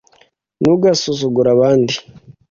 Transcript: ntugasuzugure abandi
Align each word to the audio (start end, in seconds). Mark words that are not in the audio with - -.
ntugasuzugure 0.61 1.49
abandi 1.55 1.95